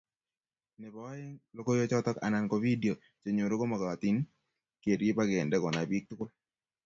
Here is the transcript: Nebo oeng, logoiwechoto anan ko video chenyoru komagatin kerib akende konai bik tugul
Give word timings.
Nebo 0.81 0.99
oeng, 1.09 1.33
logoiwechoto 1.55 2.11
anan 2.27 2.45
ko 2.51 2.55
video 2.67 2.93
chenyoru 3.21 3.55
komagatin 3.61 4.17
kerib 4.81 5.17
akende 5.23 5.57
konai 5.63 5.89
bik 5.91 6.03
tugul 6.09 6.29